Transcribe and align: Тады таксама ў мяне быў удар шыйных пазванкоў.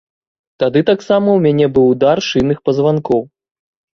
Тады 0.63 0.81
таксама 0.89 1.27
ў 1.33 1.39
мяне 1.45 1.67
быў 1.77 1.85
удар 1.93 2.17
шыйных 2.29 2.57
пазванкоў. 2.69 3.21